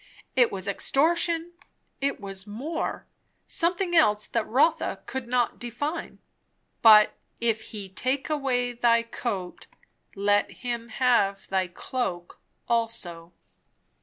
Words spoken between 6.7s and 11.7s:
but "if he take away thy coat, let him have thy